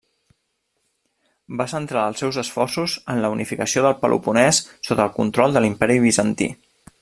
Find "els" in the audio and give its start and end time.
2.13-2.23